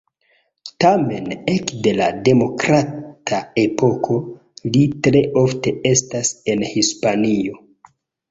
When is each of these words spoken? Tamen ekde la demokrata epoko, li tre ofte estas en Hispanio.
Tamen 0.83 1.25
ekde 1.51 1.91
la 1.97 2.07
demokrata 2.29 3.41
epoko, 3.65 4.17
li 4.77 4.83
tre 5.09 5.23
ofte 5.45 5.75
estas 5.93 6.33
en 6.55 6.67
Hispanio. 6.73 7.63